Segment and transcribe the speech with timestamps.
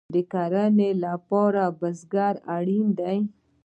[0.13, 3.17] د کرنې لپاره بزګر اړین دی